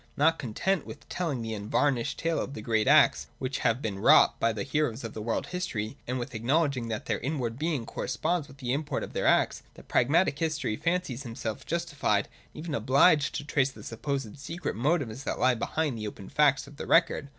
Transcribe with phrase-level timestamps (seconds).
[0.17, 4.39] Not content with telling the unvarnished tale of the great acts which have been wrought
[4.39, 8.47] by the heroes of the world's history, and with acknowledging that their inward being corresponds
[8.47, 13.35] with the import of their acts, the pragmatic historian fancies himself justified and even obliged
[13.35, 17.29] to trace the supposed secret motives that lie behind the open facts of the record.